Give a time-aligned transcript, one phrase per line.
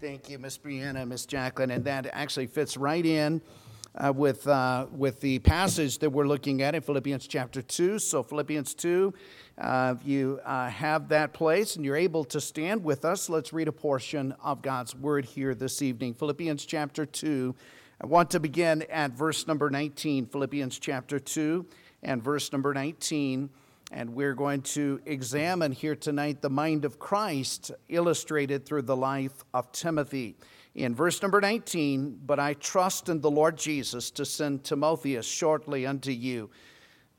[0.00, 1.70] Thank you, Miss Brianna, Miss Jacqueline.
[1.70, 3.40] And that actually fits right in
[3.94, 7.98] uh, with, uh, with the passage that we're looking at in Philippians chapter 2.
[7.98, 9.14] So, Philippians 2,
[9.58, 13.68] uh, you uh, have that place and you're able to stand with us, let's read
[13.68, 16.14] a portion of God's word here this evening.
[16.14, 17.54] Philippians chapter 2.
[18.00, 20.26] I want to begin at verse number 19.
[20.26, 21.66] Philippians chapter 2
[22.02, 23.50] and verse number 19.
[23.90, 29.44] And we're going to examine here tonight the mind of Christ illustrated through the life
[29.54, 30.36] of Timothy.
[30.74, 35.86] In verse number 19, but I trust in the Lord Jesus to send Timotheus shortly
[35.86, 36.50] unto you,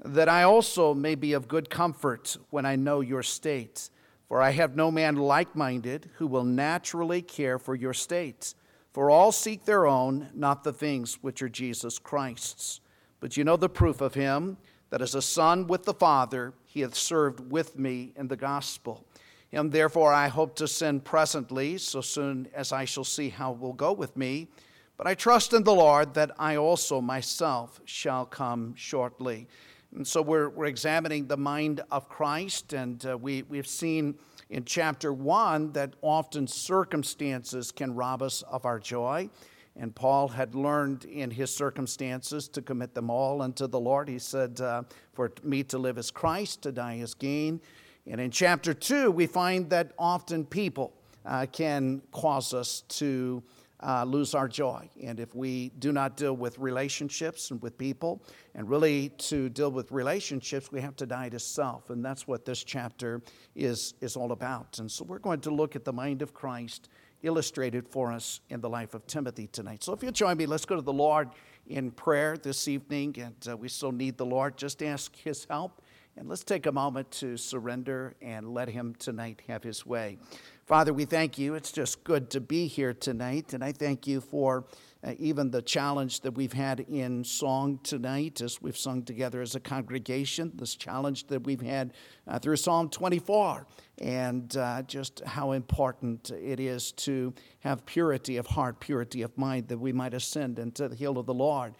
[0.05, 3.89] that I also may be of good comfort when I know your state.
[4.27, 8.53] For I have no man like minded who will naturally care for your state.
[8.93, 12.79] For all seek their own, not the things which are Jesus Christ's.
[13.19, 14.57] But you know the proof of him
[14.91, 19.03] that as a son with the Father, he hath served with me in the gospel.
[19.49, 23.59] Him therefore I hope to send presently, so soon as I shall see how it
[23.59, 24.49] will go with me.
[24.95, 29.47] But I trust in the Lord that I also myself shall come shortly.
[29.95, 34.13] And so we're, we're examining the mind of Christ, and uh, we, we've seen
[34.51, 39.27] in chapter one that often circumstances can rob us of our joy.
[39.75, 44.09] And Paul had learned in his circumstances to commit them all unto the Lord.
[44.09, 47.61] He said, uh, For me to live is Christ, to die is gain.
[48.05, 50.93] And in chapter 2, we find that often people
[51.25, 53.43] uh, can cause us to
[53.81, 54.89] uh, lose our joy.
[55.01, 58.21] And if we do not deal with relationships and with people,
[58.55, 61.89] and really to deal with relationships, we have to die to self.
[61.89, 63.21] And that's what this chapter
[63.55, 64.79] is, is all about.
[64.79, 66.89] And so we're going to look at the mind of Christ
[67.23, 69.83] illustrated for us in the life of Timothy tonight.
[69.83, 71.29] So if you'll join me, let's go to the Lord
[71.67, 73.15] in prayer this evening.
[73.19, 74.57] And uh, we still need the Lord.
[74.57, 75.81] Just ask His help.
[76.17, 80.17] And let's take a moment to surrender and let Him tonight have His way.
[80.65, 81.55] Father, we thank you.
[81.55, 83.53] It's just good to be here tonight.
[83.53, 84.65] And I thank you for
[85.03, 89.55] uh, even the challenge that we've had in song tonight as we've sung together as
[89.55, 91.93] a congregation, this challenge that we've had
[92.27, 93.65] uh, through Psalm 24,
[93.99, 99.69] and uh, just how important it is to have purity of heart, purity of mind,
[99.69, 101.75] that we might ascend into the hill of the Lord.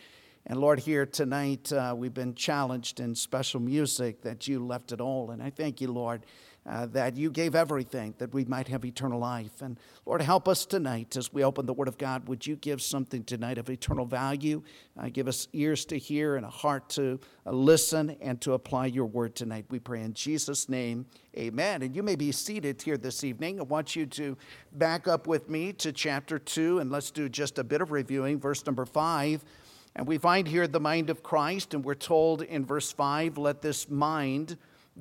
[0.45, 5.01] And Lord, here tonight uh, we've been challenged in special music that you left it
[5.01, 5.31] all.
[5.31, 6.25] And I thank you, Lord,
[6.69, 9.61] uh, that you gave everything that we might have eternal life.
[9.61, 12.27] And Lord, help us tonight as we open the Word of God.
[12.27, 14.61] Would you give something tonight of eternal value?
[14.97, 18.85] Uh, give us ears to hear and a heart to uh, listen and to apply
[18.85, 19.65] your Word tonight.
[19.69, 21.81] We pray in Jesus' name, amen.
[21.81, 23.59] And you may be seated here this evening.
[23.59, 24.37] I want you to
[24.73, 28.39] back up with me to chapter 2, and let's do just a bit of reviewing.
[28.39, 29.43] Verse number 5.
[29.95, 33.63] And we find here the mind of Christ, and we're told in verse 5 let
[33.63, 34.55] this mind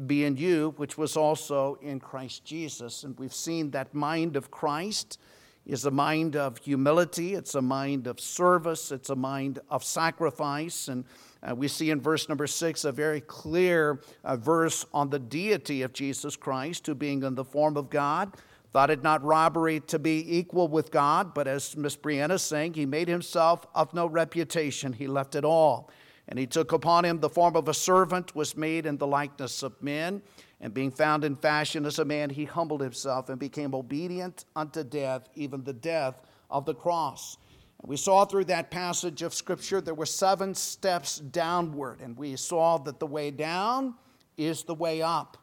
[0.06, 3.04] be in you, which was also in Christ Jesus.
[3.04, 5.18] And we've seen that mind of Christ
[5.66, 10.88] is a mind of humility, it's a mind of service, it's a mind of sacrifice.
[10.88, 11.04] And
[11.42, 15.82] uh, we see in verse number six a very clear uh, verse on the deity
[15.82, 18.34] of Jesus Christ, who being in the form of God,
[18.72, 22.74] thought it not robbery to be equal with God, but as Miss Brianna is saying,
[22.74, 25.90] he made himself of no reputation, he left it all
[26.28, 29.62] and he took upon him the form of a servant, was made in the likeness
[29.62, 30.22] of men.
[30.60, 34.84] And being found in fashion as a man, he humbled himself and became obedient unto
[34.84, 37.38] death, even the death of the cross.
[37.80, 42.36] And we saw through that passage of Scripture there were seven steps downward, and we
[42.36, 43.94] saw that the way down
[44.36, 45.38] is the way up.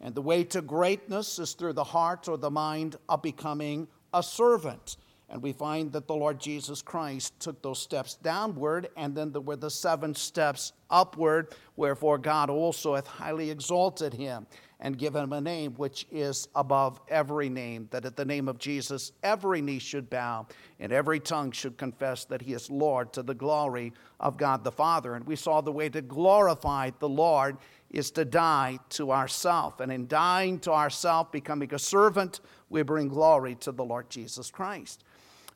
[0.00, 4.22] And the way to greatness is through the heart or the mind of becoming a
[4.22, 4.96] servant.
[5.30, 9.40] And we find that the Lord Jesus Christ took those steps downward, and then there
[9.40, 14.46] were the seven steps upward, wherefore God also hath highly exalted him
[14.80, 18.58] and given him a name which is above every name, that at the name of
[18.58, 20.46] Jesus every knee should bow
[20.80, 24.72] and every tongue should confess that he is Lord to the glory of God the
[24.72, 25.14] Father.
[25.14, 27.58] And we saw the way to glorify the Lord
[27.90, 29.80] is to die to ourself.
[29.80, 34.50] And in dying to ourself, becoming a servant, we bring glory to the Lord Jesus
[34.50, 35.04] Christ.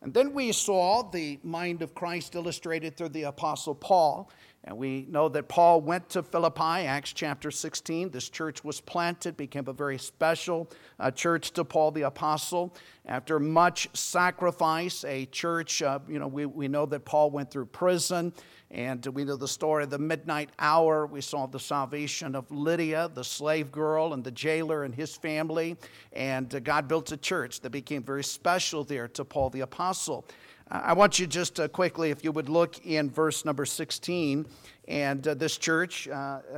[0.04, 4.30] And then we saw the mind of Christ illustrated through the Apostle Paul.
[4.62, 8.10] And we know that Paul went to Philippi, Acts chapter 16.
[8.10, 10.70] This church was planted, became a very special
[11.00, 12.74] uh, church to Paul the Apostle.
[13.06, 17.66] After much sacrifice, a church, uh, you know, we, we know that Paul went through
[17.66, 18.34] prison.
[18.74, 21.06] And we know the story of the midnight hour.
[21.06, 25.76] We saw the salvation of Lydia, the slave girl, and the jailer and his family.
[26.12, 30.24] And uh, God built a church that became very special there to Paul the Apostle.
[30.68, 34.44] I want you just uh, quickly, if you would look in verse number 16.
[34.88, 36.08] And uh, this church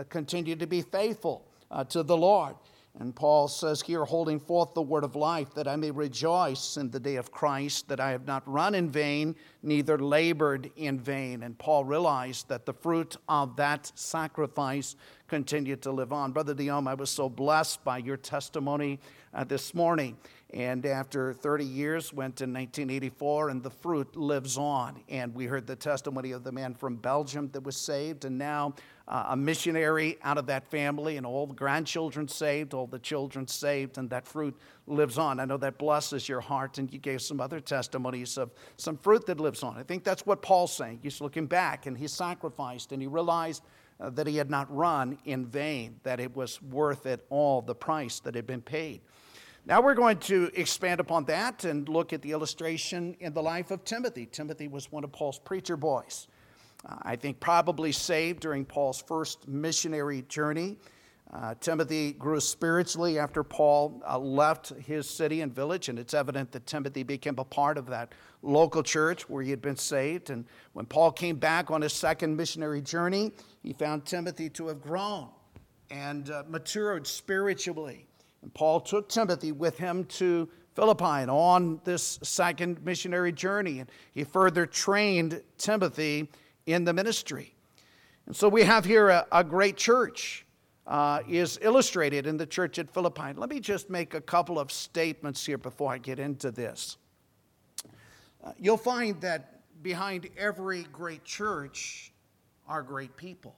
[0.09, 1.45] continued to be faithful
[1.91, 2.55] to the Lord.
[2.99, 6.91] And Paul says here, holding forth the word of life, that I may rejoice in
[6.91, 11.43] the day of Christ, that I have not run in vain, neither labored in vain.
[11.43, 14.97] And Paul realized that the fruit of that sacrifice
[15.29, 16.33] continued to live on.
[16.33, 18.99] Brother Diom, I was so blessed by your testimony
[19.35, 20.17] uh, this morning.
[20.55, 25.03] And after 30 years, went in 1984, and the fruit lives on.
[25.11, 28.75] And we heard the testimony of the man from Belgium that was saved, and now
[29.09, 33.47] uh, a missionary out of that family, and all the grandchildren saved, all the children
[33.47, 34.57] saved, and that fruit
[34.87, 35.39] lives on.
[35.39, 39.27] I know that blesses your heart, and you gave some other testimonies of some fruit
[39.27, 39.77] that lives on.
[39.77, 41.01] I think that's what Paul's saying.
[41.03, 43.63] He's looking back, and he sacrificed, and he realized
[44.01, 47.75] uh, that he had not run in vain, that it was worth it all, the
[47.75, 49.01] price that had been paid.
[49.65, 53.73] Now we're going to expand upon that and look at the illustration in the life
[53.73, 54.27] of Timothy.
[54.27, 56.29] Timothy was one of Paul's preacher boys.
[57.03, 60.77] I think probably saved during Paul's first missionary journey.
[61.33, 66.53] Uh, Timothy grew spiritually after Paul uh, left his city and village, and it's evident
[66.53, 68.13] that Timothy became a part of that
[68.43, 70.31] local church where he had been saved.
[70.31, 73.33] And when Paul came back on his second missionary journey,
[73.63, 75.29] he found Timothy to have grown
[75.91, 78.07] and uh, matured spiritually.
[78.43, 84.23] And Paul took Timothy with him to Philippi on this second missionary journey, and he
[84.23, 86.29] further trained Timothy
[86.67, 87.55] in the ministry.
[88.27, 90.43] And so we have here a, a great church.
[90.89, 93.33] Uh, is illustrated in the church at Philippi.
[93.35, 96.97] Let me just make a couple of statements here before I get into this.
[98.45, 102.13] Uh, you'll find that behind every great church
[102.69, 103.57] are great people,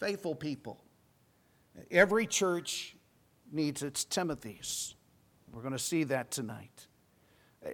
[0.00, 0.82] faithful people.
[1.90, 2.96] Every church
[3.52, 4.94] needs its Timothys.
[5.52, 6.86] We're going to see that tonight.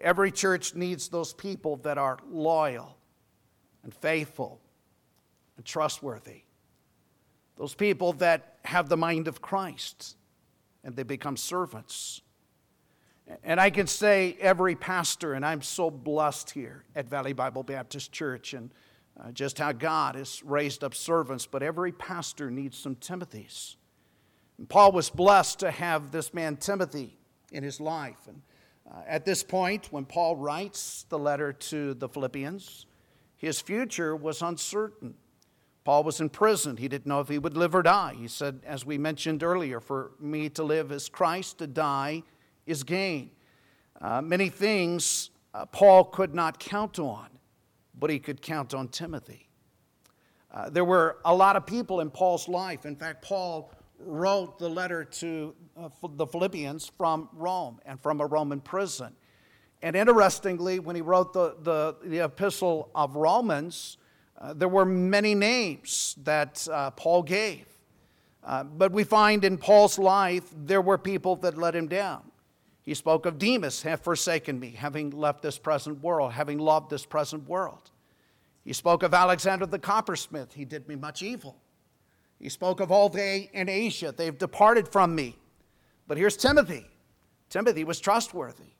[0.00, 2.96] Every church needs those people that are loyal
[3.84, 4.60] and faithful
[5.56, 6.42] and trustworthy.
[7.56, 10.16] Those people that have the mind of Christ
[10.82, 12.20] and they become servants.
[13.42, 18.12] And I can say every pastor, and I'm so blessed here at Valley Bible Baptist
[18.12, 18.70] Church and
[19.18, 23.76] uh, just how God has raised up servants, but every pastor needs some Timothys.
[24.58, 27.16] And Paul was blessed to have this man Timothy
[27.52, 28.18] in his life.
[28.26, 28.42] And
[28.90, 32.86] uh, at this point, when Paul writes the letter to the Philippians,
[33.36, 35.14] his future was uncertain.
[35.84, 36.78] Paul was in prison.
[36.78, 38.14] He didn't know if he would live or die.
[38.18, 42.22] He said, as we mentioned earlier, for me to live is Christ, to die
[42.66, 43.30] is gain.
[44.00, 47.28] Uh, many things uh, Paul could not count on,
[47.98, 49.48] but he could count on Timothy.
[50.50, 52.86] Uh, there were a lot of people in Paul's life.
[52.86, 58.26] In fact, Paul wrote the letter to uh, the Philippians from Rome and from a
[58.26, 59.14] Roman prison.
[59.84, 63.98] And interestingly, when he wrote the, the, the epistle of Romans,
[64.40, 67.66] uh, there were many names that uh, Paul gave.
[68.42, 72.22] Uh, but we find in Paul's life, there were people that let him down.
[72.80, 77.04] He spoke of Demas, have forsaken me, having left this present world, having loved this
[77.04, 77.90] present world.
[78.64, 81.58] He spoke of Alexander the coppersmith, he did me much evil.
[82.38, 85.36] He spoke of all they in Asia, they've departed from me.
[86.08, 86.86] But here's Timothy.
[87.50, 88.73] Timothy was trustworthy.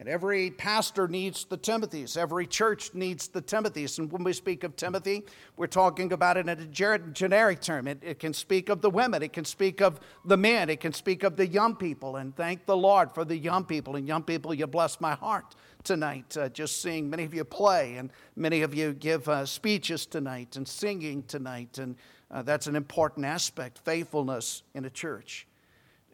[0.00, 2.16] And every pastor needs the Timothys.
[2.16, 3.98] Every church needs the Timothys.
[3.98, 5.24] And when we speak of Timothy,
[5.58, 7.86] we're talking about it in a generic term.
[7.86, 10.94] It, it, can speak of the women, it can speak of the men, it can
[10.94, 12.16] speak of the young people.
[12.16, 13.96] And thank the Lord for the young people.
[13.96, 15.54] And young people, you bless my heart
[15.84, 20.06] tonight, uh, just seeing many of you play, and many of you give uh, speeches
[20.06, 21.76] tonight and singing tonight.
[21.76, 21.94] And
[22.30, 25.46] uh, that's an important aspect faithfulness in a church.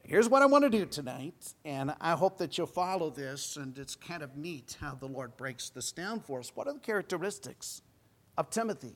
[0.09, 3.57] Here's what I want to do tonight, and I hope that you'll follow this.
[3.57, 6.53] And it's kind of neat how the Lord breaks this down for us.
[6.55, 7.83] What are the characteristics
[8.39, 8.95] of Timothy?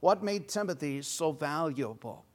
[0.00, 2.26] What made Timothy so valuable?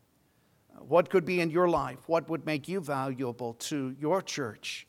[0.78, 1.98] What could be in your life?
[2.08, 4.88] What would make you valuable to your church,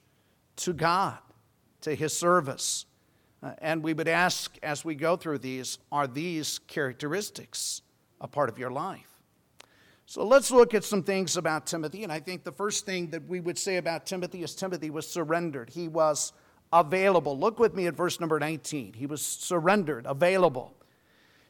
[0.57, 1.19] to God,
[1.81, 2.87] to His service?
[3.43, 7.83] Uh, and we would ask as we go through these are these characteristics
[8.21, 9.10] a part of your life?
[10.11, 12.03] So let's look at some things about Timothy.
[12.03, 15.07] And I think the first thing that we would say about Timothy is Timothy was
[15.07, 15.71] surrendered.
[15.71, 16.33] He was
[16.73, 17.39] available.
[17.39, 18.95] Look with me at verse number 19.
[18.95, 20.75] He was surrendered, available.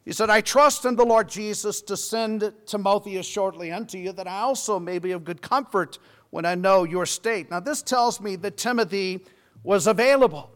[0.05, 4.29] He said, I trust in the Lord Jesus to send Timotheus shortly unto you, that
[4.29, 5.99] I also may be of good comfort
[6.29, 7.51] when I know your state.
[7.51, 9.25] Now, this tells me that Timothy
[9.63, 10.51] was available.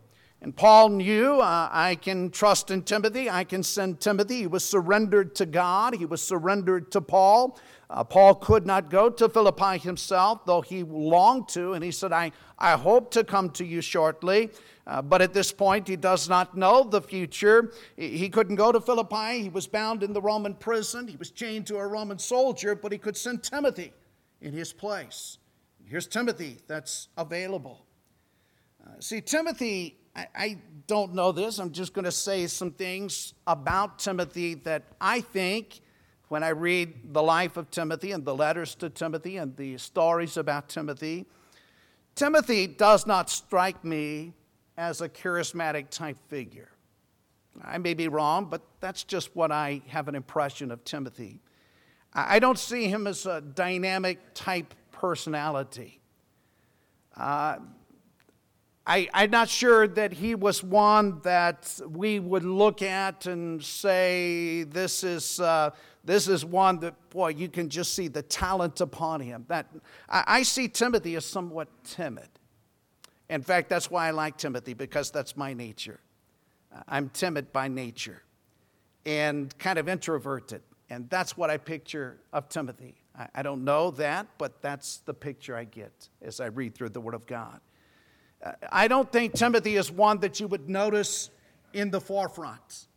[0.44, 4.40] And Paul knew uh, I can trust in Timothy, I can send Timothy.
[4.40, 7.58] He was surrendered to God, he was surrendered to Paul.
[7.88, 12.12] Uh, Paul could not go to Philippi himself, though he longed to, and he said,
[12.12, 14.50] I, I hope to come to you shortly.
[14.86, 17.72] Uh, but at this point, he does not know the future.
[17.96, 19.40] He couldn't go to Philippi.
[19.40, 21.08] He was bound in the Roman prison.
[21.08, 23.94] He was chained to a Roman soldier, but he could send Timothy
[24.42, 25.38] in his place.
[25.86, 27.86] Here's Timothy that's available.
[28.86, 31.59] Uh, see, Timothy, I, I don't know this.
[31.59, 35.80] I'm just going to say some things about Timothy that I think
[36.28, 40.37] when I read the life of Timothy and the letters to Timothy and the stories
[40.37, 41.26] about Timothy.
[42.14, 44.33] Timothy does not strike me
[44.76, 46.71] as a charismatic type figure.
[47.62, 51.40] I may be wrong, but that's just what I have an impression of Timothy.
[52.12, 56.00] I don't see him as a dynamic type personality.
[57.16, 57.59] Uh,
[58.86, 64.64] I, am not sure that he was one that we would look at and say,
[64.64, 65.70] this is, uh,
[66.04, 69.46] this is one that, boy, you can just see the talent upon him.
[69.48, 69.66] That,
[70.08, 72.28] I, I see Timothy as somewhat timid.
[73.30, 76.00] In fact, that's why I like Timothy, because that's my nature.
[76.86, 78.22] I'm timid by nature
[79.06, 80.60] and kind of introverted.
[80.90, 82.96] And that's what I picture of Timothy.
[83.18, 86.90] I, I don't know that, but that's the picture I get as I read through
[86.90, 87.60] the Word of God.
[88.70, 91.30] I don't think Timothy is one that you would notice
[91.72, 92.88] in the forefront.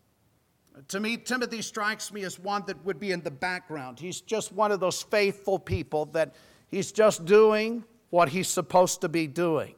[0.89, 3.99] To me, Timothy strikes me as one that would be in the background.
[3.99, 6.35] He's just one of those faithful people that
[6.67, 9.75] he's just doing what he's supposed to be doing.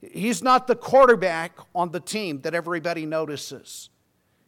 [0.00, 3.90] He's not the quarterback on the team that everybody notices.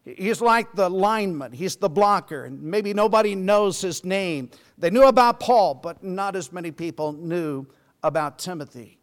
[0.05, 4.51] He's like the lineman, he's the blocker, and maybe nobody knows his name.
[4.77, 7.67] They knew about Paul, but not as many people knew
[8.03, 8.99] about Timothy.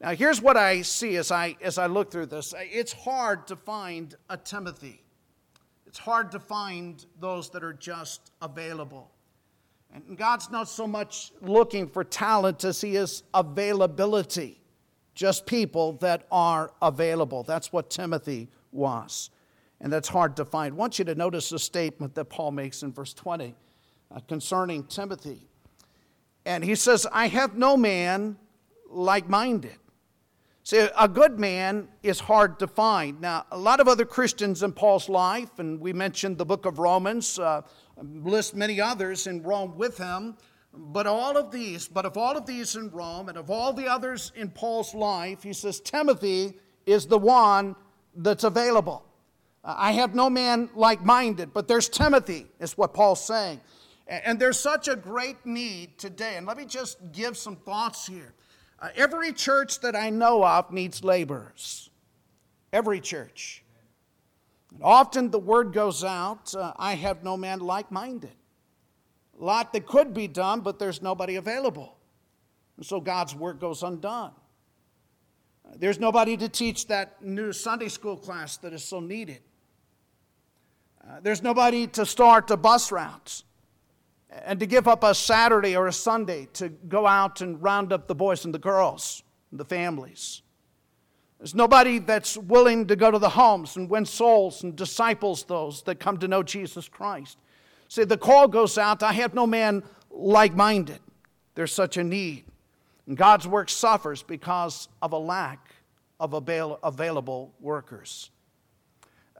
[0.00, 3.56] Now, here's what I see as I, as I look through this it's hard to
[3.56, 5.02] find a Timothy,
[5.86, 9.10] it's hard to find those that are just available.
[9.92, 14.60] And God's not so much looking for talent as He is availability,
[15.14, 17.42] just people that are available.
[17.42, 19.30] That's what Timothy was
[19.80, 20.74] and that's hard to find.
[20.74, 23.54] I want you to notice a statement that Paul makes in verse 20
[24.14, 25.48] uh, concerning Timothy.
[26.44, 28.36] And he says, I have no man
[28.88, 29.76] like minded.
[30.70, 33.20] See, a good man is hard to find.
[33.20, 36.78] Now, a lot of other Christians in Paul's life, and we mentioned the book of
[36.78, 37.62] Romans, uh,
[38.00, 40.36] list many others in Rome with him.
[40.72, 43.88] But all of these, but of all of these in Rome and of all the
[43.88, 46.54] others in Paul's life, he says Timothy
[46.86, 47.74] is the one
[48.14, 49.04] that's available.
[49.64, 53.60] I have no man like minded, but there's Timothy, is what Paul's saying.
[54.06, 56.36] And there's such a great need today.
[56.36, 58.34] And let me just give some thoughts here.
[58.80, 61.90] Uh, every church that I know of needs laborers.
[62.72, 63.62] Every church.
[64.72, 68.32] And often the word goes out uh, I have no man like minded.
[69.38, 71.96] A lot that could be done, but there's nobody available.
[72.76, 74.32] And so God's work goes undone.
[75.66, 79.40] Uh, there's nobody to teach that new Sunday school class that is so needed.
[81.06, 83.44] Uh, there's nobody to start the bus routes
[84.30, 88.06] and to give up a Saturday or a Sunday to go out and round up
[88.06, 90.42] the boys and the girls, and the families.
[91.38, 95.82] There's nobody that's willing to go to the homes and win souls and disciples those
[95.84, 97.38] that come to know Jesus Christ.
[97.88, 101.00] See, the call goes out I have no man like minded.
[101.54, 102.44] There's such a need.
[103.06, 105.74] And God's work suffers because of a lack
[106.20, 108.30] of avail- available workers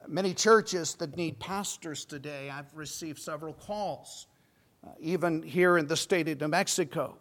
[0.09, 2.51] many churches that need pastors today.
[2.51, 4.27] I've received several calls,
[4.87, 7.17] uh, even here in the state of New Mexico.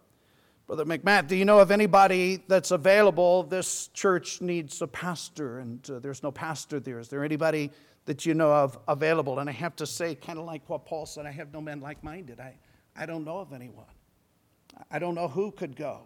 [0.67, 3.43] Brother McMatt, do you know of anybody that's available?
[3.43, 6.99] This church needs a pastor, and uh, there's no pastor there.
[6.99, 7.71] Is there anybody
[8.05, 9.39] that you know of available?
[9.39, 11.81] And I have to say, kind of like what Paul said, I have no men
[11.81, 12.39] like minded.
[12.39, 12.55] I,
[12.95, 13.85] I don't know of anyone.
[14.91, 16.01] I don't know who could go.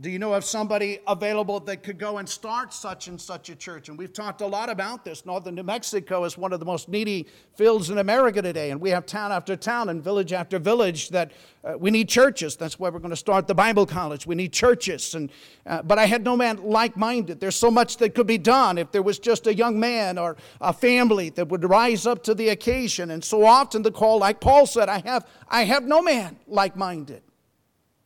[0.00, 3.54] Do you know of somebody available that could go and start such and such a
[3.54, 3.88] church?
[3.88, 5.24] And we've talked a lot about this.
[5.24, 8.72] Northern New Mexico is one of the most needy fields in America today.
[8.72, 11.30] And we have town after town and village after village that
[11.62, 12.56] uh, we need churches.
[12.56, 14.26] That's why we're going to start the Bible college.
[14.26, 15.14] We need churches.
[15.14, 15.30] And,
[15.64, 17.38] uh, but I had no man like minded.
[17.38, 20.36] There's so much that could be done if there was just a young man or
[20.60, 23.12] a family that would rise up to the occasion.
[23.12, 26.76] And so often the call, like Paul said, I have, I have no man like
[26.76, 27.22] minded.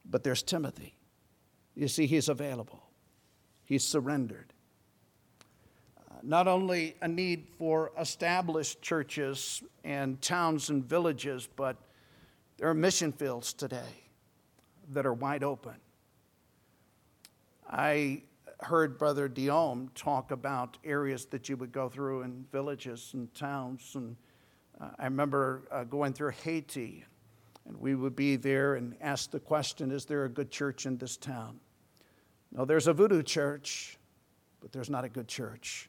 [0.05, 0.95] But there's Timothy.
[1.81, 2.83] You see, he's available,
[3.65, 4.53] he's surrendered.
[5.97, 11.79] Uh, not only a need for established churches and towns and villages, but
[12.59, 14.05] there are mission fields today
[14.91, 15.73] that are wide open.
[17.67, 18.25] I
[18.59, 23.93] heard Brother Diome talk about areas that you would go through in villages and towns.
[23.95, 24.17] And
[24.79, 27.07] uh, I remember uh, going through Haiti,
[27.67, 30.99] and we would be there and ask the question Is there a good church in
[30.99, 31.59] this town?
[32.53, 33.99] No, there's a voodoo church,
[34.61, 35.89] but there's not a good church.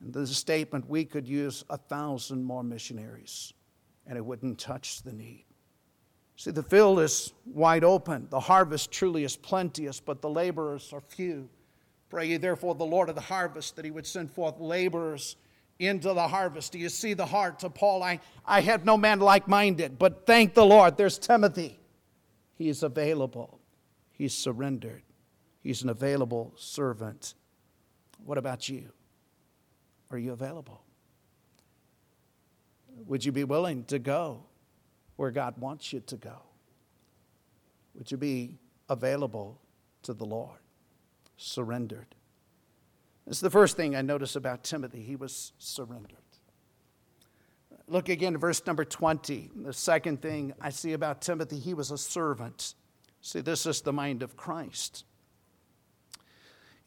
[0.00, 3.52] And there's a statement we could use a thousand more missionaries,
[4.06, 5.44] and it wouldn't touch the need.
[6.36, 8.28] See, the field is wide open.
[8.30, 11.48] The harvest truly is plenteous, but the laborers are few.
[12.10, 15.36] Pray ye therefore the Lord of the harvest that he would send forth laborers
[15.80, 16.72] into the harvest.
[16.72, 18.02] Do you see the heart of Paul?
[18.02, 21.78] I, I have no man like minded, but thank the Lord, there's Timothy.
[22.54, 23.60] He is available,
[24.12, 25.02] he's surrendered,
[25.68, 27.34] he's an available servant.
[28.24, 28.88] What about you?
[30.10, 30.80] Are you available?
[33.06, 34.44] Would you be willing to go
[35.16, 36.38] where God wants you to go?
[37.96, 38.54] Would you be
[38.88, 39.60] available
[40.04, 40.56] to the Lord?
[41.36, 42.14] Surrendered.
[43.26, 45.02] It's the first thing I notice about Timothy.
[45.02, 46.16] He was surrendered.
[47.86, 49.50] Look again at verse number 20.
[49.54, 52.72] The second thing I see about Timothy, he was a servant.
[53.20, 55.04] See, this is the mind of Christ.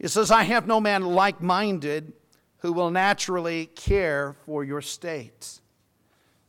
[0.01, 2.13] He says, I have no man like minded
[2.58, 5.62] who will naturally care for your state.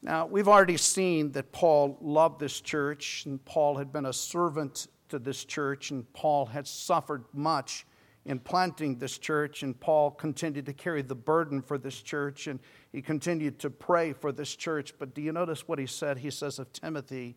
[0.00, 4.86] Now, we've already seen that Paul loved this church, and Paul had been a servant
[5.10, 7.86] to this church, and Paul had suffered much
[8.24, 12.58] in planting this church, and Paul continued to carry the burden for this church, and
[12.90, 14.94] he continued to pray for this church.
[14.98, 16.16] But do you notice what he said?
[16.16, 17.36] He says of Timothy,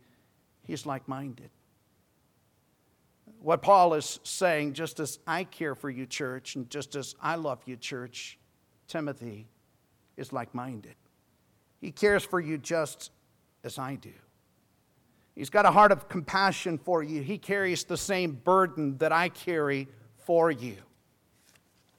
[0.63, 1.49] he's like minded.
[3.41, 7.35] What Paul is saying, just as I care for you, church, and just as I
[7.35, 8.39] love you, church,
[8.87, 9.47] Timothy
[10.17, 10.95] is like minded.
[11.79, 13.11] He cares for you just
[13.63, 14.13] as I do.
[15.35, 17.21] He's got a heart of compassion for you.
[17.21, 20.77] He carries the same burden that I carry for you.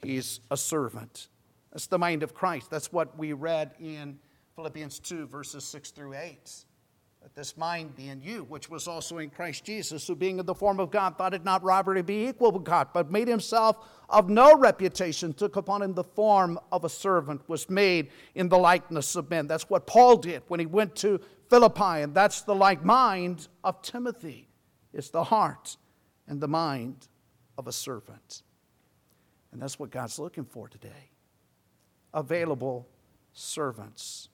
[0.02, 1.28] He's a servant.
[1.71, 2.71] That's the mind of Christ.
[2.71, 4.19] That's what we read in
[4.55, 6.75] Philippians 2, verses 6 through 8 that
[7.35, 10.54] this mind be in you, which was also in Christ Jesus, who being in the
[10.54, 13.78] form of God thought it not robbery to be equal with God, but made himself
[14.09, 18.59] of no reputation, took upon him the form of a servant, was made in the
[18.59, 19.47] likeness of men.
[19.47, 23.83] That's what Paul did when he went to Philippi, and that's the like mind of
[23.83, 24.49] Timothy.
[24.92, 25.76] It's the heart
[26.28, 27.09] and the mind
[27.59, 28.42] of a servant.
[29.52, 31.11] And that's what God's looking for today
[32.14, 32.88] available
[33.33, 34.28] servants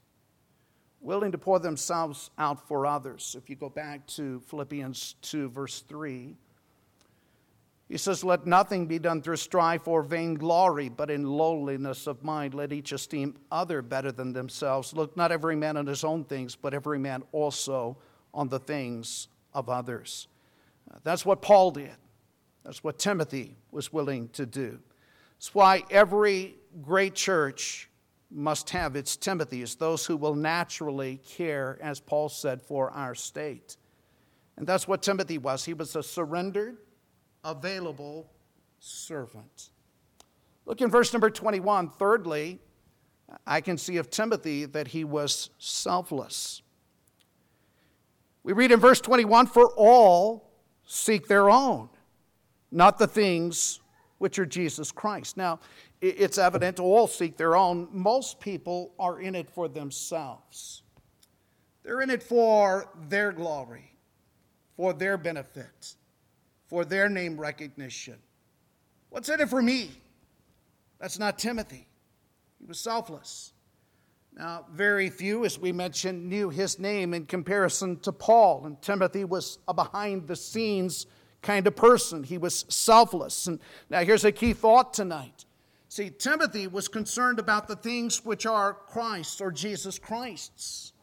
[1.02, 3.34] willing to pour themselves out for others.
[3.36, 6.36] If you go back to Philippians 2, verse 3,
[7.88, 12.54] he says, Let nothing be done through strife or vainglory, but in lowliness of mind.
[12.54, 14.94] Let each esteem other better than themselves.
[14.94, 17.98] Look not every man on his own things, but every man also
[18.32, 20.28] on the things of others.
[20.90, 21.90] Uh, that's what Paul did.
[22.64, 24.78] That's what Timothy was willing to do.
[25.36, 27.90] That's why every great church
[28.34, 33.76] must have its Timothys, those who will naturally care, as Paul said, for our state.
[34.56, 35.64] And that's what Timothy was.
[35.64, 36.78] He was a surrendered,
[37.44, 38.30] available
[38.78, 39.70] servant.
[40.66, 41.90] Look in verse number 21.
[41.90, 42.58] Thirdly,
[43.46, 46.62] I can see of Timothy that he was selfless.
[48.44, 50.50] We read in verse 21 For all
[50.84, 51.88] seek their own,
[52.70, 53.80] not the things
[54.18, 55.36] which are Jesus Christ.
[55.36, 55.60] Now,
[56.02, 57.88] it's evident all seek their own.
[57.92, 60.82] Most people are in it for themselves.
[61.84, 63.96] They're in it for their glory,
[64.76, 65.94] for their benefit,
[66.66, 68.18] for their name recognition.
[69.10, 69.92] What's in it for me?
[70.98, 71.86] That's not Timothy.
[72.58, 73.52] He was selfless.
[74.36, 79.24] Now, very few, as we mentioned, knew his name in comparison to Paul, and Timothy
[79.24, 81.06] was a behind the scenes
[81.42, 82.24] kind of person.
[82.24, 83.46] He was selfless.
[83.46, 83.60] And
[83.90, 85.44] now, here's a key thought tonight
[85.92, 90.94] See, Timothy was concerned about the things which are Christ or Jesus Christ's.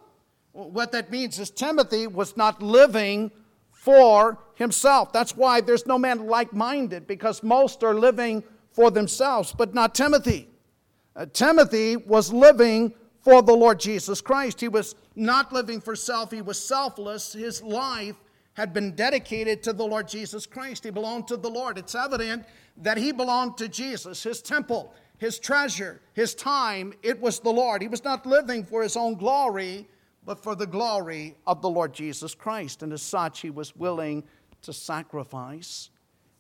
[0.52, 3.30] What that means is Timothy was not living
[3.72, 5.14] for himself.
[5.14, 9.94] That's why there's no man like minded, because most are living for themselves, but not
[9.94, 10.50] Timothy.
[11.16, 14.60] Uh, Timothy was living for the Lord Jesus Christ.
[14.60, 17.34] He was not living for self, he was selfless.
[17.34, 18.16] His life
[18.54, 20.84] had been dedicated to the Lord Jesus Christ.
[20.84, 21.78] He belonged to the Lord.
[21.78, 22.46] It's evident
[22.78, 26.94] that he belonged to Jesus, his temple, his treasure, his time.
[27.04, 27.82] It was the Lord.
[27.82, 29.88] He was not living for his own glory,
[30.26, 32.84] but for the glory of the Lord Jesus Christ.
[32.84, 34.24] And as such, he was willing
[34.62, 35.90] to sacrifice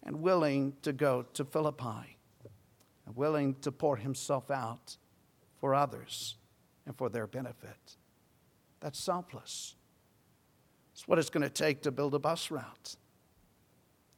[0.03, 2.17] and willing to go to Philippi,
[3.05, 4.97] and willing to pour himself out
[5.57, 6.35] for others
[6.85, 7.97] and for their benefit.
[8.79, 9.75] That's selfless.
[10.99, 12.97] It's what it's going to take to build a bus route.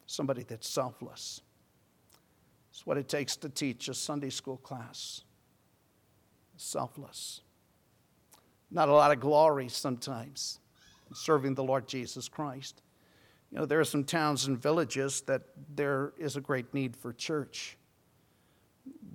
[0.08, 1.42] Somebody that's selfless.
[2.72, 5.24] It's what it takes to teach a Sunday school class.
[6.58, 7.42] Selfless.
[8.72, 10.58] Not a lot of glory sometimes
[11.08, 12.82] in serving the Lord Jesus Christ.
[13.52, 15.44] You know, there are some towns and villages that
[15.76, 17.78] there is a great need for church.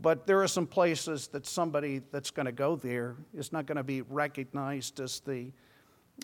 [0.01, 3.77] But there are some places that somebody that's going to go there is not going
[3.77, 5.51] to be recognized as the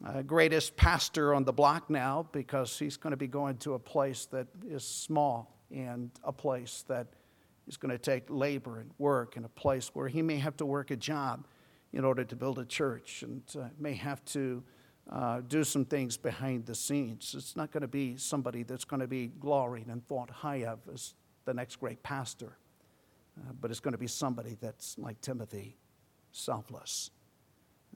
[0.05, 3.79] uh, greatest pastor on the block now because he's going to be going to a
[3.79, 7.09] place that is small and a place that
[7.69, 10.67] is going to take labor and work and a place where he may have to
[10.67, 11.47] work a job
[11.93, 14.63] in order to build a church and uh, may have to
[15.11, 17.35] uh, do some things behind the scenes.
[17.37, 20.79] It's not going to be somebody that's going to be gloried and thought high of
[20.93, 22.57] as the next great pastor,
[23.39, 25.77] uh, but it's going to be somebody that's like Timothy,
[26.31, 27.11] selfless.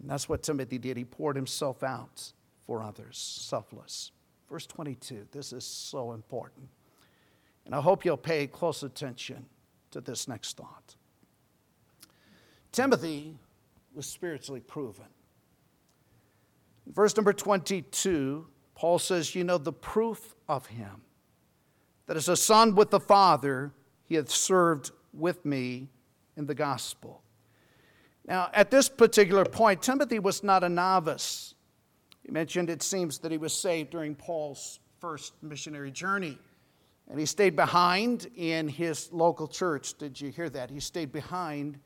[0.00, 0.96] And that's what Timothy did.
[0.96, 2.32] He poured himself out
[2.66, 4.12] for others, selfless.
[4.48, 6.68] Verse 22, this is so important.
[7.64, 9.46] And I hope you'll pay close attention
[9.90, 10.94] to this next thought.
[12.70, 13.36] Timothy
[13.94, 15.06] was spiritually proven.
[16.86, 21.02] Verse number 22, Paul says, You know, the proof of him,
[22.06, 23.72] that as a son with the Father,
[24.04, 25.88] he hath served with me
[26.36, 27.22] in the gospel.
[28.26, 31.54] Now, at this particular point, Timothy was not a novice.
[32.24, 36.38] He mentioned it seems that he was saved during Paul's first missionary journey.
[37.08, 39.94] And he stayed behind in his local church.
[39.94, 40.70] Did you hear that?
[40.70, 41.78] He stayed behind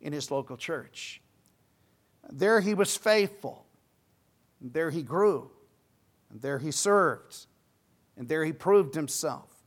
[0.00, 1.20] in his local church.
[2.30, 3.66] There he was faithful.
[4.60, 5.50] There he grew.
[6.30, 7.46] And there he served.
[8.16, 9.57] And there he proved himself.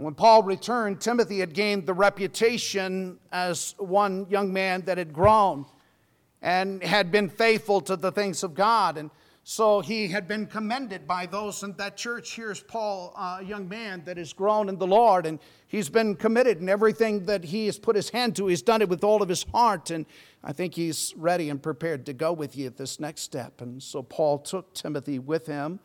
[0.00, 5.66] When Paul returned, Timothy had gained the reputation as one young man that had grown
[6.40, 8.96] and had been faithful to the things of God.
[8.96, 9.10] And
[9.44, 12.34] so he had been commended by those in that church.
[12.34, 16.62] Here's Paul, a young man that has grown in the Lord, and he's been committed
[16.62, 18.46] in everything that he has put his hand to.
[18.46, 20.06] He's done it with all of his heart, and
[20.42, 23.60] I think he's ready and prepared to go with you at this next step.
[23.60, 25.78] And so Paul took Timothy with him,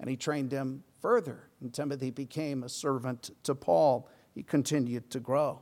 [0.00, 1.48] and he trained him further.
[1.60, 4.08] And Timothy became a servant to Paul.
[4.34, 5.60] He continued to grow.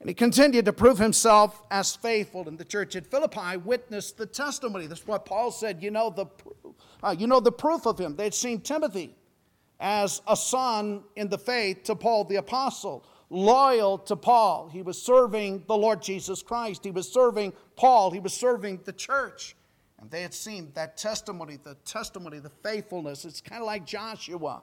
[0.00, 2.48] And he continued to prove himself as faithful.
[2.48, 4.86] And the church at Philippi witnessed the testimony.
[4.86, 5.82] That's what Paul said.
[5.82, 6.26] You know the,
[7.02, 8.14] uh, you know the proof of him.
[8.14, 9.16] They'd seen Timothy
[9.80, 14.68] as a son in the faith to Paul the apostle, loyal to Paul.
[14.68, 16.84] He was serving the Lord Jesus Christ.
[16.84, 18.10] He was serving Paul.
[18.12, 19.56] He was serving the church.
[20.00, 23.24] And they had seen that testimony, the testimony, the faithfulness.
[23.24, 24.62] It's kind of like Joshua.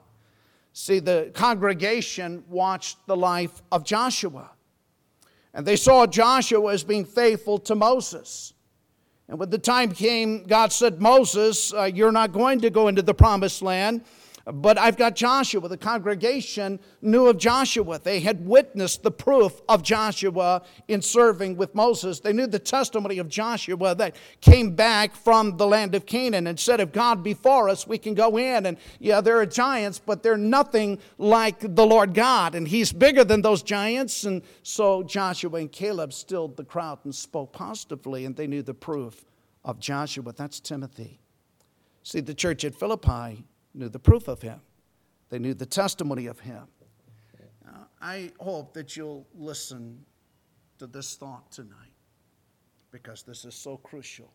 [0.72, 4.50] See, the congregation watched the life of Joshua.
[5.52, 8.52] And they saw Joshua as being faithful to Moses.
[9.28, 13.02] And when the time came, God said, Moses, uh, you're not going to go into
[13.02, 14.04] the promised land.
[14.48, 15.68] But I've got Joshua.
[15.68, 17.98] The congregation knew of Joshua.
[17.98, 22.20] They had witnessed the proof of Joshua in serving with Moses.
[22.20, 26.60] They knew the testimony of Joshua that came back from the land of Canaan and
[26.60, 28.66] said, If God before us, we can go in.
[28.66, 32.54] And yeah, there are giants, but they're nothing like the Lord God.
[32.54, 34.22] And He's bigger than those giants.
[34.22, 38.74] And so Joshua and Caleb stilled the crowd and spoke positively, and they knew the
[38.74, 39.24] proof
[39.64, 40.32] of Joshua.
[40.32, 41.18] That's Timothy.
[42.04, 43.44] See, the church at Philippi
[43.76, 44.60] knew the proof of him,
[45.28, 46.66] they knew the testimony of him.
[47.66, 50.04] Uh, I hope that you'll listen
[50.78, 51.92] to this thought tonight
[52.90, 54.32] because this is so crucial.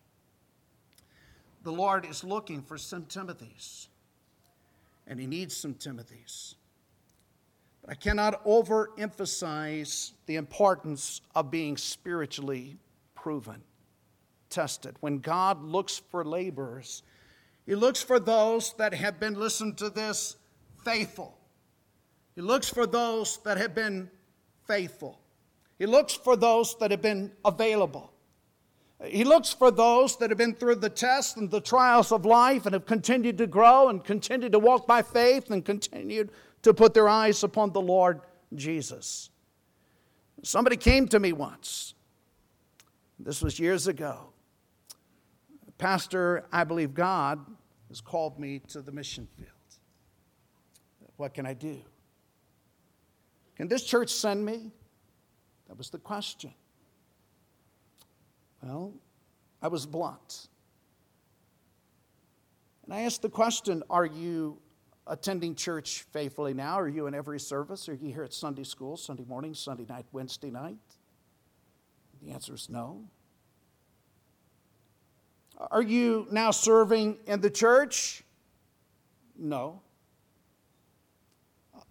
[1.63, 3.87] The Lord is looking for some Timothys,
[5.07, 6.55] and He needs some Timothys.
[7.81, 12.77] But I cannot overemphasize the importance of being spiritually
[13.15, 13.61] proven,
[14.49, 14.95] tested.
[14.99, 17.03] When God looks for laborers,
[17.71, 20.35] he looks for those that have been, listen to this,
[20.83, 21.37] faithful.
[22.35, 24.11] He looks for those that have been
[24.67, 25.21] faithful.
[25.79, 28.11] He looks for those that have been available.
[29.05, 32.65] He looks for those that have been through the tests and the trials of life
[32.65, 36.29] and have continued to grow and continued to walk by faith and continued
[36.63, 38.19] to put their eyes upon the Lord
[38.53, 39.29] Jesus.
[40.43, 41.93] Somebody came to me once.
[43.17, 44.33] This was years ago.
[45.77, 47.39] Pastor, I believe God
[47.91, 49.49] has called me to the mission field.
[51.17, 51.81] What can I do?
[53.57, 54.71] Can this church send me?
[55.67, 56.53] That was the question.
[58.63, 58.93] Well,
[59.61, 60.47] I was blunt.
[62.85, 64.57] And I asked the question Are you
[65.05, 66.79] attending church faithfully now?
[66.79, 67.89] Are you in every service?
[67.89, 70.77] Are you here at Sunday school, Sunday morning, Sunday night, Wednesday night?
[72.23, 73.03] The answer is no.
[75.69, 78.23] Are you now serving in the church?
[79.37, 79.81] No.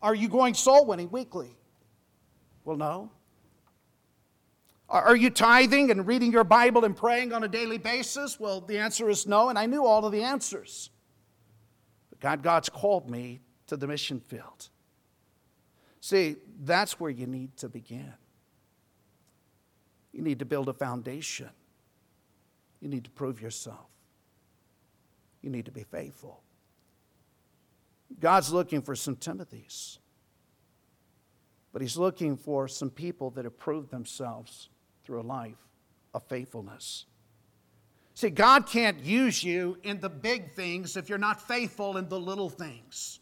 [0.02, 1.56] Are you going soul winning weekly?
[2.64, 3.11] Well, no.
[4.88, 8.40] Are you tithing and reading your Bible and praying on a daily basis?
[8.40, 10.90] Well, the answer is no, and I knew all of the answers.
[12.09, 14.68] But God, God's called me to the mission field.
[16.00, 18.12] See, that's where you need to begin.
[20.12, 21.50] You need to build a foundation.
[22.80, 23.88] You need to prove yourself.
[25.42, 26.42] You need to be faithful.
[28.18, 29.98] God's looking for some Timothys,
[31.72, 34.68] but He's looking for some people that have proved themselves
[35.04, 35.68] through a life
[36.12, 37.06] of faithfulness.
[38.14, 42.20] See, God can't use you in the big things if you're not faithful in the
[42.20, 43.20] little things.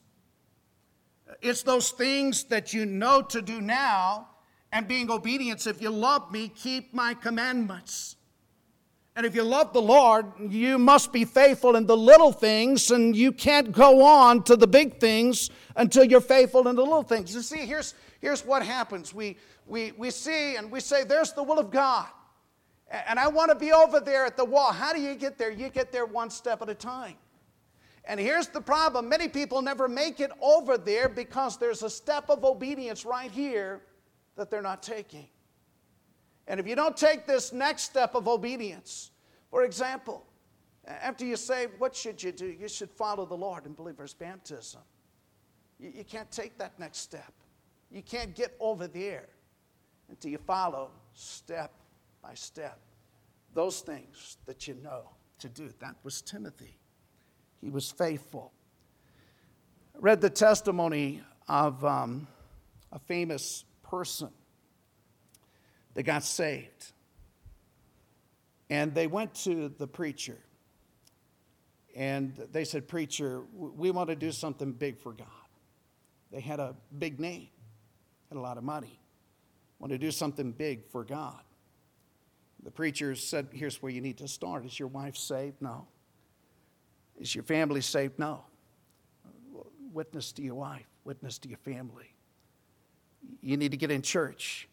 [1.42, 4.28] It's those things that you know to do now
[4.72, 5.66] and being obedient.
[5.66, 8.16] If you love me, keep my commandments.
[9.18, 13.16] And if you love the Lord, you must be faithful in the little things, and
[13.16, 17.34] you can't go on to the big things until you're faithful in the little things.
[17.34, 21.42] You see, here's, here's what happens we, we, we see and we say, There's the
[21.42, 22.06] will of God.
[23.08, 24.72] And I want to be over there at the wall.
[24.72, 25.50] How do you get there?
[25.50, 27.16] You get there one step at a time.
[28.04, 32.30] And here's the problem many people never make it over there because there's a step
[32.30, 33.80] of obedience right here
[34.36, 35.26] that they're not taking.
[36.48, 39.10] And if you don't take this next step of obedience,
[39.50, 40.26] for example,
[40.86, 42.46] after you say, what should you do?
[42.46, 44.80] You should follow the Lord in believer's baptism.
[45.78, 47.32] You, you can't take that next step.
[47.90, 49.28] You can't get over there
[50.08, 51.72] until you follow step
[52.22, 52.78] by step
[53.54, 55.70] those things that you know to do.
[55.80, 56.78] That was Timothy.
[57.60, 58.52] He was faithful.
[59.94, 62.26] I read the testimony of um,
[62.92, 64.30] a famous person
[65.98, 66.92] that got saved.
[68.70, 70.38] And they went to the preacher
[71.96, 75.26] and they said, Preacher, we want to do something big for God.
[76.30, 77.48] They had a big name,
[78.28, 79.00] had a lot of money,
[79.80, 81.42] want to do something big for God.
[82.62, 84.66] The preacher said, Here's where you need to start.
[84.66, 85.60] Is your wife saved?
[85.60, 85.88] No.
[87.18, 88.20] Is your family saved?
[88.20, 88.44] No.
[89.92, 92.14] Witness to your wife, witness to your family.
[93.40, 94.68] You need to get in church.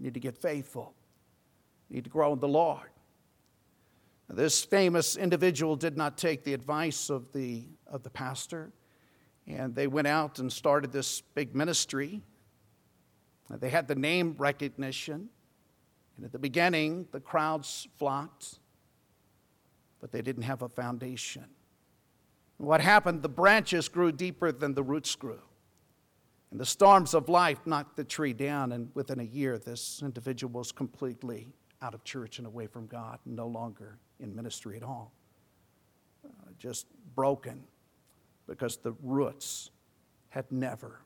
[0.00, 0.94] Need to get faithful.
[1.90, 2.88] Need to grow in the Lord.
[4.28, 8.72] This famous individual did not take the advice of the, of the pastor,
[9.46, 12.22] and they went out and started this big ministry.
[13.50, 15.28] They had the name recognition,
[16.16, 18.60] and at the beginning, the crowds flocked,
[20.00, 21.46] but they didn't have a foundation.
[22.56, 23.22] What happened?
[23.22, 25.42] The branches grew deeper than the roots grew.
[26.50, 30.52] And the storms of life knocked the tree down, and within a year, this individual
[30.52, 31.48] was completely
[31.80, 35.12] out of church and away from God, no longer in ministry at all.
[36.24, 37.64] Uh, just broken
[38.46, 39.70] because the roots
[40.28, 41.00] had never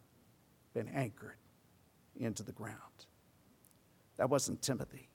[0.72, 1.36] been anchored
[2.16, 2.78] into the ground.
[4.16, 5.08] That wasn't Timothy.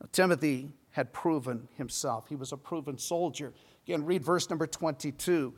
[0.00, 3.52] Now, Timothy had proven himself, he was a proven soldier.
[3.86, 5.54] Again, read verse number 22.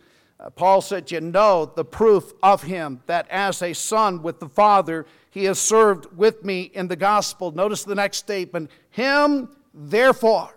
[0.57, 5.07] Paul said, You know the proof of him that as a son with the Father,
[5.31, 7.53] he has served with me in the gospel.
[7.53, 10.57] Notice the next statement Him, therefore.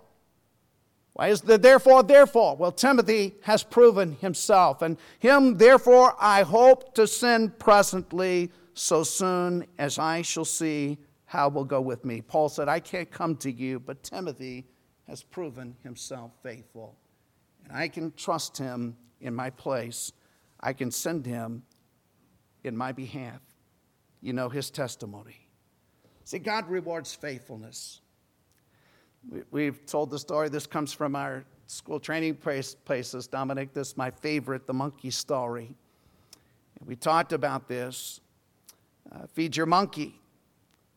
[1.14, 2.56] Why is the therefore, therefore?
[2.56, 9.68] Well, Timothy has proven himself, and him, therefore, I hope to send presently so soon
[9.78, 12.22] as I shall see how will go with me.
[12.22, 14.66] Paul said, I can't come to you, but Timothy
[15.08, 16.96] has proven himself faithful,
[17.64, 20.12] and I can trust him in my place.
[20.60, 21.64] I can send him
[22.64, 23.42] in my behalf.
[24.22, 25.48] You know his testimony.
[26.24, 28.02] See, God rewards faithfulness.
[29.52, 30.50] We've told the story.
[30.50, 33.28] This comes from our school training places.
[33.28, 35.76] Dominic, this is my favorite, the monkey story.
[36.86, 38.20] We talked about this.
[39.12, 40.20] Uh, feed your monkey,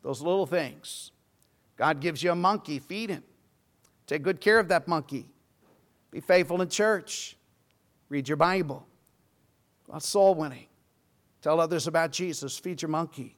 [0.03, 1.11] those little things.
[1.77, 3.23] God gives you a monkey, feed him.
[4.07, 5.27] Take good care of that monkey.
[6.11, 7.36] Be faithful in church.
[8.09, 8.87] Read your Bible.
[9.89, 10.67] About soul winning.
[11.43, 12.59] Tell others about Jesus.
[12.59, 13.37] Feed your monkey.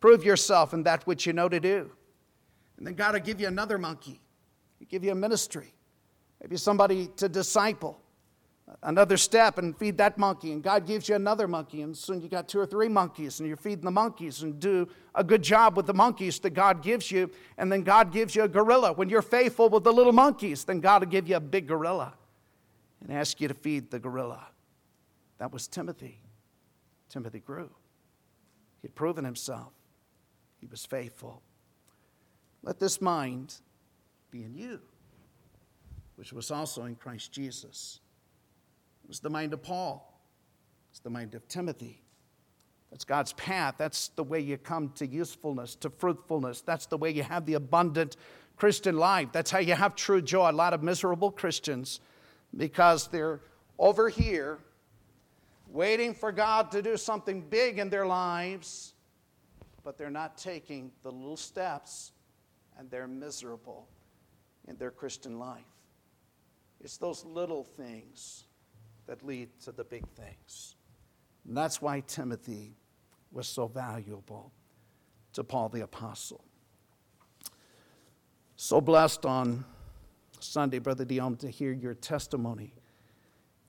[0.00, 1.90] Prove yourself in that which you know to do.
[2.76, 4.20] And then God will give you another monkey.
[4.78, 5.74] He'll give you a ministry.
[6.40, 8.00] Maybe somebody to disciple.
[8.82, 10.52] Another step and feed that monkey.
[10.52, 11.82] And God gives you another monkey.
[11.82, 13.40] And soon you got two or three monkeys.
[13.40, 16.82] And you're feeding the monkeys and do a good job with the monkeys that God
[16.82, 17.30] gives you.
[17.56, 18.92] And then God gives you a gorilla.
[18.92, 22.14] When you're faithful with the little monkeys, then God will give you a big gorilla
[23.00, 24.46] and ask you to feed the gorilla.
[25.38, 26.20] That was Timothy.
[27.08, 27.70] Timothy grew.
[28.82, 29.72] He had proven himself,
[30.60, 31.42] he was faithful.
[32.62, 33.54] Let this mind
[34.30, 34.80] be in you,
[36.16, 38.00] which was also in Christ Jesus.
[39.04, 40.20] It was the mind of Paul,
[40.90, 42.02] it's the mind of Timothy.
[42.90, 43.74] That's God's path.
[43.76, 46.62] That's the way you come to usefulness, to fruitfulness.
[46.62, 48.16] That's the way you have the abundant
[48.56, 49.28] Christian life.
[49.30, 50.50] That's how you have true joy.
[50.50, 52.00] A lot of miserable Christians
[52.56, 53.40] because they're
[53.78, 54.58] over here
[55.68, 58.94] waiting for God to do something big in their lives,
[59.84, 62.12] but they're not taking the little steps
[62.78, 63.88] and they're miserable
[64.66, 65.62] in their Christian life.
[66.80, 68.44] It's those little things
[69.06, 70.76] that lead to the big things.
[71.46, 72.76] And that's why Timothy
[73.32, 74.52] was so valuable
[75.32, 76.44] to Paul the Apostle.
[78.56, 79.64] So blessed on
[80.40, 82.74] Sunday, Brother Dion, to hear your testimony.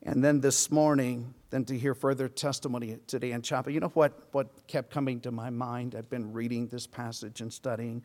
[0.03, 3.73] And then this morning, then to hear further testimony today in chapel.
[3.73, 5.95] You know what, what kept coming to my mind?
[5.95, 8.03] I've been reading this passage and studying.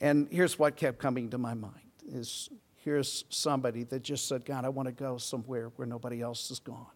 [0.00, 1.74] And here's what kept coming to my mind
[2.08, 6.48] is here's somebody that just said, God, I want to go somewhere where nobody else
[6.48, 6.86] has gone.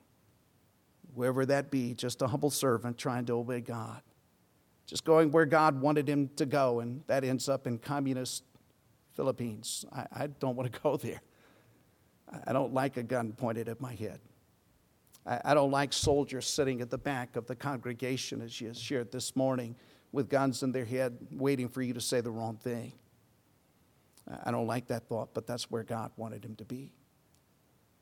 [1.14, 4.00] Wherever that be, just a humble servant trying to obey God.
[4.86, 8.42] Just going where God wanted him to go, and that ends up in communist
[9.14, 9.84] Philippines.
[9.92, 11.22] I, I don't want to go there.
[12.46, 14.20] I don't like a gun pointed at my head.
[15.26, 19.12] I, I don't like soldiers sitting at the back of the congregation, as you shared
[19.12, 19.76] this morning,
[20.12, 22.92] with guns in their head, waiting for you to say the wrong thing.
[24.44, 26.92] I don't like that thought, but that's where God wanted him to be.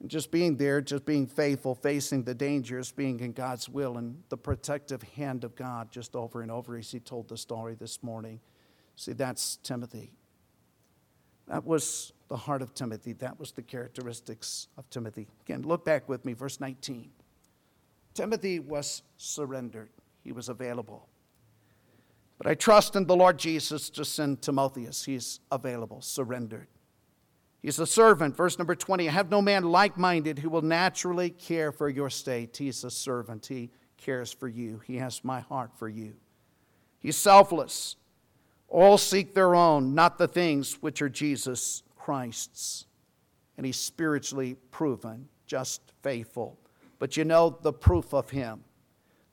[0.00, 4.22] And just being there, just being faithful, facing the dangers, being in God's will and
[4.28, 8.02] the protective hand of God just over and over as he told the story this
[8.02, 8.40] morning.
[8.96, 10.12] See, that's Timothy.
[11.48, 13.12] That was the heart of Timothy.
[13.14, 15.28] That was the characteristics of Timothy.
[15.42, 17.10] Again, look back with me, verse 19.
[18.14, 19.90] Timothy was surrendered,
[20.22, 21.08] he was available.
[22.38, 25.04] But I trust in the Lord Jesus to send Timotheus.
[25.04, 26.66] He's available, surrendered.
[27.62, 28.36] He's a servant.
[28.36, 32.10] Verse number 20 I have no man like minded who will naturally care for your
[32.10, 32.56] state.
[32.56, 33.46] He's a servant.
[33.46, 34.80] He cares for you.
[34.84, 36.14] He has my heart for you.
[36.98, 37.96] He's selfless.
[38.72, 42.86] All seek their own, not the things which are Jesus Christ's.
[43.58, 46.58] And he's spiritually proven, just faithful.
[46.98, 48.64] But you know the proof of him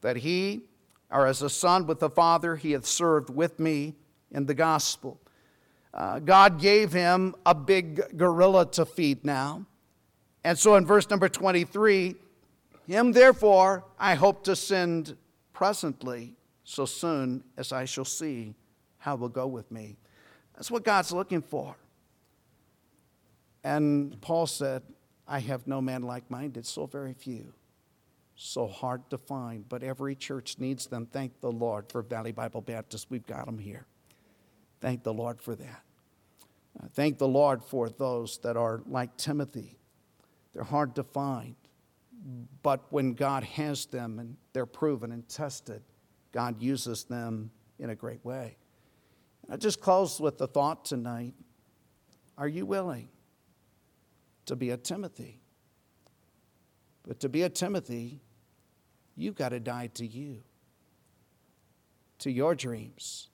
[0.01, 0.63] that he,
[1.09, 3.95] or as a son with the Father, he hath served with me
[4.29, 5.21] in the gospel.
[5.93, 9.65] Uh, God gave him a big gorilla to feed now.
[10.43, 12.15] And so in verse number 23,
[12.87, 15.15] him therefore I hope to send
[15.53, 16.33] presently,
[16.65, 18.55] so soon as I shall see
[18.99, 19.97] how will go with me.
[20.55, 21.75] That's what God's looking for.
[23.63, 24.83] And Paul said,
[25.27, 27.53] I have no man like minded, so very few,
[28.35, 31.05] so hard to find, but every church needs them.
[31.05, 33.07] Thank the Lord for Valley Bible Baptist.
[33.09, 33.85] We've got them here.
[34.81, 35.83] Thank the Lord for that.
[36.81, 39.77] Uh, thank the Lord for those that are like Timothy.
[40.53, 41.55] They're hard to find,
[42.63, 45.83] but when God has them and they're proven and tested,
[46.31, 48.57] God uses them in a great way.
[49.49, 51.33] I just close with the thought tonight
[52.37, 53.09] Are you willing
[54.45, 55.41] to be a Timothy?
[57.07, 58.21] But to be a Timothy,
[59.15, 60.43] you've got to die to you,
[62.19, 63.29] to your dreams,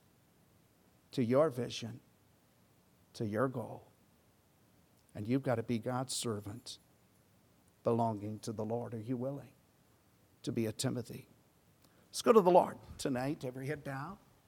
[1.11, 1.99] to your vision,
[3.13, 3.91] to your goal.
[5.13, 6.77] And you've got to be God's servant
[7.83, 8.93] belonging to the Lord.
[8.93, 9.51] Are you willing
[10.43, 11.27] to be a Timothy?
[12.09, 14.17] Let's go to the Lord tonight, every head bowed.